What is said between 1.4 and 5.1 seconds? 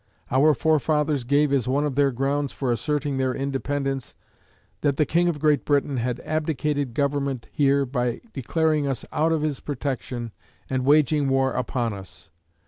as one of their grounds for asserting their independence that the